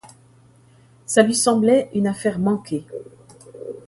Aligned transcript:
Ça 1.05 1.21
lui 1.21 1.35
semblait 1.35 1.91
une 1.93 2.07
affaire 2.07 2.39
manquée. 2.39 2.87